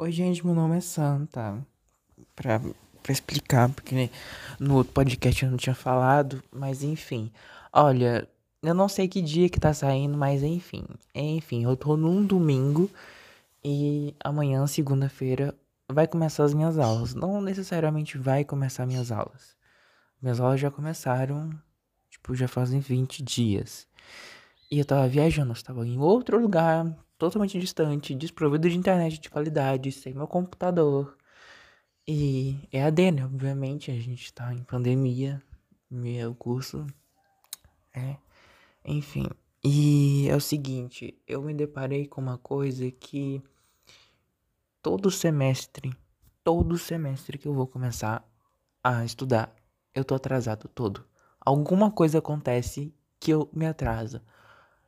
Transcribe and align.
Oi, 0.00 0.10
gente, 0.10 0.46
meu 0.46 0.54
nome 0.54 0.78
é 0.78 0.80
Santa. 0.80 1.62
Pra, 2.34 2.58
pra 3.02 3.12
explicar, 3.12 3.68
porque 3.68 4.08
no 4.58 4.76
outro 4.76 4.94
podcast 4.94 5.44
eu 5.44 5.50
não 5.50 5.58
tinha 5.58 5.74
falado, 5.74 6.42
mas 6.50 6.82
enfim. 6.82 7.30
Olha, 7.70 8.26
eu 8.62 8.72
não 8.72 8.88
sei 8.88 9.06
que 9.06 9.20
dia 9.20 9.50
que 9.50 9.60
tá 9.60 9.74
saindo, 9.74 10.16
mas 10.16 10.42
enfim. 10.42 10.86
Enfim, 11.14 11.64
eu 11.64 11.76
tô 11.76 11.98
num 11.98 12.24
domingo 12.24 12.90
e 13.62 14.14
amanhã, 14.24 14.66
segunda-feira, 14.66 15.54
vai 15.86 16.06
começar 16.06 16.44
as 16.44 16.54
minhas 16.54 16.78
aulas. 16.78 17.14
Não 17.14 17.42
necessariamente 17.42 18.16
vai 18.16 18.42
começar 18.42 18.86
minhas 18.86 19.12
aulas. 19.12 19.54
Minhas 20.22 20.40
aulas 20.40 20.58
já 20.58 20.70
começaram, 20.70 21.50
tipo, 22.08 22.34
já 22.34 22.48
fazem 22.48 22.80
20 22.80 23.22
dias. 23.22 23.86
E 24.70 24.78
eu 24.78 24.84
tava 24.86 25.06
viajando, 25.06 25.50
eu 25.50 25.52
estava 25.52 25.86
em 25.86 25.98
outro 25.98 26.40
lugar, 26.40 26.86
totalmente 27.20 27.58
distante, 27.60 28.14
desprovido 28.14 28.68
de 28.68 28.78
internet 28.78 29.20
de 29.20 29.28
qualidade, 29.28 29.92
sem 29.92 30.14
meu 30.14 30.26
computador. 30.26 31.16
E 32.08 32.58
é 32.72 32.82
AD, 32.82 33.12
né? 33.12 33.24
Obviamente, 33.26 33.90
a 33.90 33.94
gente 33.94 34.32
tá 34.32 34.52
em 34.54 34.64
pandemia, 34.64 35.40
meu 35.90 36.34
curso 36.34 36.86
é. 37.94 38.16
Enfim. 38.84 39.28
E 39.62 40.26
é 40.30 40.34
o 40.34 40.40
seguinte, 40.40 41.20
eu 41.26 41.42
me 41.42 41.52
deparei 41.52 42.06
com 42.06 42.22
uma 42.22 42.38
coisa 42.38 42.90
que 42.90 43.42
todo 44.82 45.10
semestre, 45.10 45.94
todo 46.42 46.78
semestre 46.78 47.36
que 47.36 47.46
eu 47.46 47.52
vou 47.52 47.66
começar 47.66 48.26
a 48.82 49.04
estudar, 49.04 49.54
eu 49.94 50.02
tô 50.06 50.14
atrasado 50.14 50.68
todo. 50.68 51.04
Alguma 51.38 51.90
coisa 51.90 52.18
acontece 52.18 52.94
que 53.20 53.30
eu 53.30 53.50
me 53.52 53.66
atraso. 53.66 54.22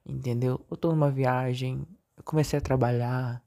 Entendeu? 0.06 0.64
Eu 0.70 0.76
tô 0.78 0.90
numa 0.90 1.10
viagem, 1.10 1.86
comecei 2.24 2.58
a 2.58 2.62
trabalhar. 2.62 3.42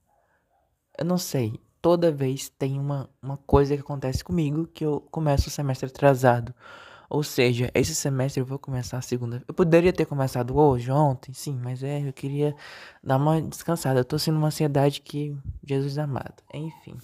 Eu 0.98 1.06
não 1.06 1.18
sei. 1.18 1.60
Toda 1.82 2.12
vez 2.12 2.50
tem 2.50 2.80
uma, 2.80 3.10
uma 3.22 3.38
coisa 3.38 3.76
que 3.76 3.82
acontece 3.82 4.24
comigo 4.24 4.68
que 4.68 4.84
eu 4.84 5.02
começo 5.12 5.48
o 5.48 5.52
semestre 5.52 5.88
atrasado. 5.88 6.54
Ou 7.10 7.24
seja, 7.24 7.70
esse 7.74 7.94
semestre 7.94 8.42
eu 8.42 8.46
vou 8.46 8.58
começar 8.58 8.98
a 8.98 9.02
segunda. 9.02 9.44
Eu 9.48 9.54
poderia 9.54 9.94
ter 9.94 10.06
começado 10.06 10.58
hoje, 10.58 10.92
ontem, 10.92 11.34
sim, 11.34 11.60
mas 11.62 11.84
é, 11.84 12.08
eu 12.08 12.12
queria 12.12 12.56
dar 13.04 13.18
uma 13.18 13.42
descansada. 13.42 14.00
Eu 14.00 14.06
tô 14.06 14.18
sendo 14.18 14.38
uma 14.38 14.48
ansiedade 14.48 15.02
que 15.02 15.38
Jesus 15.64 15.98
amado. 15.98 16.42
Enfim. 16.54 16.98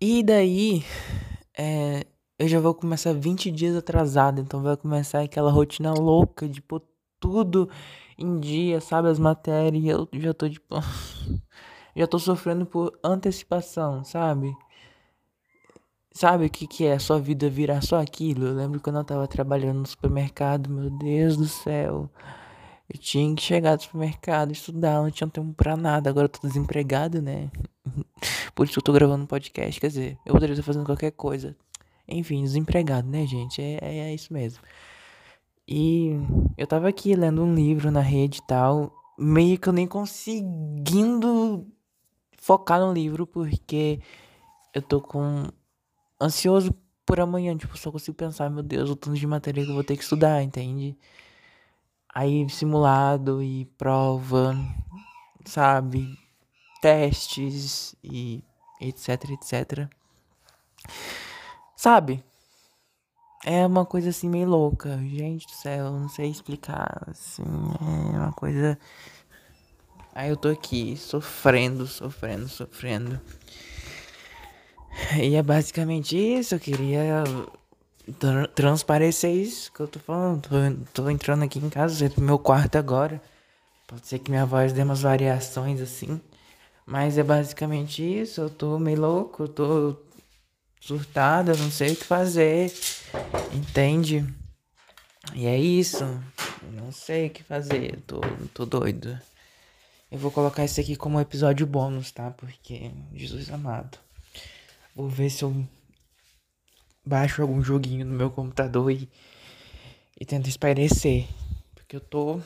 E 0.00 0.22
daí, 0.22 0.84
é, 1.58 2.06
eu 2.38 2.48
já 2.48 2.58
vou 2.58 2.72
começar 2.74 3.12
20 3.12 3.50
dias 3.50 3.76
atrasado, 3.76 4.40
então 4.40 4.62
vai 4.62 4.76
começar 4.76 5.20
aquela 5.20 5.50
rotina 5.50 5.92
louca 5.92 6.48
de 6.48 6.62
pôr 6.62 6.80
tudo 7.20 7.68
em 8.18 8.40
dia, 8.40 8.80
sabe? 8.80 9.08
As 9.08 9.18
matérias, 9.18 9.84
eu 9.84 10.08
já 10.14 10.34
tô 10.34 10.48
tipo. 10.48 10.76
já 11.94 12.06
tô 12.06 12.18
sofrendo 12.18 12.66
por 12.66 12.98
antecipação, 13.04 14.04
sabe? 14.04 14.54
Sabe 16.12 16.46
o 16.46 16.50
que, 16.50 16.66
que 16.66 16.84
é 16.84 16.98
sua 16.98 17.20
vida 17.20 17.48
virar 17.48 17.82
só 17.82 18.00
aquilo? 18.00 18.46
Eu 18.46 18.54
lembro 18.54 18.80
quando 18.80 18.98
eu 18.98 19.04
tava 19.04 19.28
trabalhando 19.28 19.78
no 19.80 19.86
supermercado, 19.86 20.68
meu 20.68 20.90
Deus 20.90 21.36
do 21.36 21.46
céu. 21.46 22.10
Eu 22.92 22.98
tinha 22.98 23.34
que 23.36 23.42
chegar 23.42 23.76
do 23.76 23.82
supermercado, 23.82 24.50
estudar, 24.50 25.00
não 25.00 25.10
tinha 25.10 25.28
tempo 25.30 25.54
pra 25.54 25.76
nada. 25.76 26.10
Agora 26.10 26.24
eu 26.24 26.28
tô 26.28 26.46
desempregado, 26.46 27.22
né? 27.22 27.48
Por 28.54 28.66
isso 28.66 28.80
eu 28.80 28.82
tô 28.82 28.92
gravando 28.92 29.22
um 29.22 29.26
podcast. 29.26 29.80
Quer 29.80 29.86
dizer, 29.86 30.18
eu 30.26 30.32
poderia 30.34 30.54
estar 30.54 30.64
fazendo 30.64 30.84
qualquer 30.84 31.12
coisa. 31.12 31.56
Enfim, 32.08 32.42
desempregado, 32.42 33.08
né, 33.08 33.24
gente? 33.26 33.62
É, 33.62 33.78
é, 33.80 33.98
é 34.10 34.14
isso 34.14 34.32
mesmo. 34.32 34.60
E 35.70 36.10
eu 36.58 36.66
tava 36.66 36.88
aqui 36.88 37.14
lendo 37.14 37.44
um 37.44 37.54
livro 37.54 37.92
na 37.92 38.00
rede 38.00 38.40
e 38.40 38.42
tal, 38.42 38.92
meio 39.16 39.56
que 39.56 39.68
eu 39.68 39.72
nem 39.72 39.86
conseguindo 39.86 41.64
focar 42.36 42.80
no 42.80 42.92
livro 42.92 43.24
porque 43.24 44.00
eu 44.74 44.82
tô 44.82 45.00
com 45.00 45.44
ansioso 46.20 46.74
por 47.06 47.20
amanhã, 47.20 47.56
tipo, 47.56 47.78
só 47.78 47.92
consigo 47.92 48.16
pensar, 48.16 48.50
meu 48.50 48.64
Deus, 48.64 48.90
o 48.90 48.96
tanto 48.96 49.16
de 49.16 49.26
matéria 49.28 49.64
que 49.64 49.70
eu 49.70 49.74
vou 49.74 49.84
ter 49.84 49.96
que 49.96 50.02
estudar, 50.02 50.42
entende? 50.42 50.96
Aí 52.12 52.48
simulado 52.48 53.40
e 53.40 53.66
prova, 53.78 54.56
sabe? 55.44 56.18
Testes 56.82 57.94
e 58.02 58.42
etc, 58.80 59.30
etc. 59.30 59.88
Sabe? 61.76 62.24
É 63.44 63.66
uma 63.66 63.86
coisa 63.86 64.10
assim 64.10 64.28
meio 64.28 64.48
louca. 64.48 64.98
Gente 64.98 65.46
do 65.46 65.52
céu, 65.52 65.92
não 65.92 66.08
sei 66.08 66.30
explicar. 66.30 67.04
Assim, 67.06 67.42
é 68.14 68.18
uma 68.18 68.32
coisa. 68.32 68.78
Aí 70.14 70.28
eu 70.28 70.36
tô 70.36 70.48
aqui 70.48 70.96
sofrendo, 70.96 71.86
sofrendo, 71.86 72.48
sofrendo. 72.48 73.20
E 75.20 75.34
é 75.34 75.42
basicamente 75.42 76.16
isso. 76.16 76.54
Eu 76.54 76.60
queria 76.60 77.24
tr 78.18 78.46
transparecer 78.54 79.34
isso 79.34 79.72
que 79.72 79.80
eu 79.80 79.88
tô 79.88 79.98
falando. 79.98 80.42
Tô, 80.42 81.02
tô 81.02 81.10
entrando 81.10 81.44
aqui 81.44 81.58
em 81.58 81.70
casa, 81.70 82.10
pro 82.10 82.22
meu 82.22 82.38
quarto 82.38 82.76
agora. 82.76 83.22
Pode 83.86 84.06
ser 84.06 84.18
que 84.18 84.30
minha 84.30 84.46
voz 84.46 84.72
dê 84.72 84.82
umas 84.82 85.02
variações 85.02 85.80
assim. 85.80 86.20
Mas 86.84 87.16
é 87.16 87.22
basicamente 87.22 88.02
isso. 88.02 88.40
Eu 88.42 88.50
tô 88.50 88.78
meio 88.78 89.00
louco, 89.00 89.44
eu 89.44 89.48
tô 89.48 89.96
surtada, 90.80 91.54
não 91.56 91.70
sei 91.70 91.92
o 91.92 91.96
que 91.96 92.04
fazer. 92.04 92.72
Entende? 93.52 94.24
E 95.34 95.46
é 95.46 95.58
isso. 95.58 96.04
Não 96.74 96.92
sei 96.92 97.26
o 97.26 97.30
que 97.30 97.42
fazer. 97.42 98.00
Tô, 98.06 98.20
tô 98.54 98.66
doido. 98.66 99.18
Eu 100.10 100.18
vou 100.18 100.30
colocar 100.30 100.64
isso 100.64 100.80
aqui 100.80 100.96
como 100.96 101.20
episódio 101.20 101.66
bônus, 101.66 102.10
tá? 102.10 102.30
Porque, 102.32 102.90
Jesus 103.14 103.50
amado. 103.50 103.98
Vou 104.94 105.08
ver 105.08 105.30
se 105.30 105.44
eu 105.44 105.66
baixo 107.04 107.42
algum 107.42 107.62
joguinho 107.62 108.04
no 108.04 108.14
meu 108.14 108.30
computador 108.30 108.90
e, 108.90 109.08
e 110.20 110.24
tento 110.24 110.48
espairecer. 110.48 111.26
Porque 111.74 111.96
eu 111.96 112.00
tô 112.00 112.40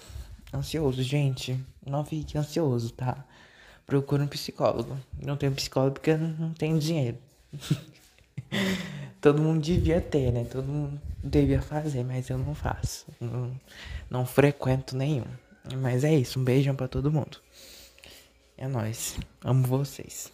ansioso, 0.52 1.02
gente. 1.02 1.58
Não 1.84 2.04
fique 2.04 2.36
ansioso, 2.36 2.92
tá? 2.92 3.24
Procure 3.86 4.22
um 4.22 4.28
psicólogo. 4.28 4.98
Não 5.20 5.36
tenho 5.36 5.52
psicólogo 5.52 5.94
porque 5.94 6.10
eu 6.10 6.18
não 6.18 6.52
tenho 6.52 6.78
dinheiro. 6.78 7.18
Todo 9.24 9.40
mundo 9.40 9.62
devia 9.62 10.02
ter, 10.02 10.30
né? 10.30 10.44
Todo 10.44 10.66
mundo 10.66 11.00
devia 11.22 11.62
fazer, 11.62 12.04
mas 12.04 12.28
eu 12.28 12.36
não 12.36 12.54
faço. 12.54 13.06
Não, 13.18 13.58
não 14.10 14.26
frequento 14.26 14.94
nenhum. 14.94 15.24
Mas 15.78 16.04
é 16.04 16.14
isso. 16.14 16.38
Um 16.38 16.44
beijão 16.44 16.76
para 16.76 16.88
todo 16.88 17.10
mundo. 17.10 17.38
É 18.58 18.68
nóis. 18.68 19.18
Amo 19.42 19.66
vocês. 19.66 20.30